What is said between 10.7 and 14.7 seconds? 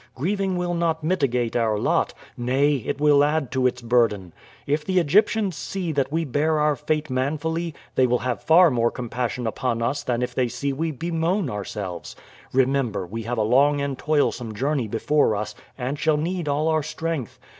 that we bemoan ourselves. Remember we have a long and toilsome